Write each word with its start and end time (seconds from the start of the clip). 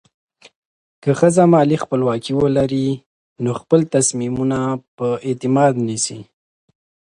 که 1.01 1.11
ښځه 1.19 1.43
مالي 1.53 1.77
خپلواکي 1.83 2.33
ولري، 2.41 2.87
نو 3.43 3.49
خپل 3.59 3.79
تصمیمونه 3.95 4.59
په 4.97 5.07
اعتماد 5.27 5.73
نیسي. 5.87 6.19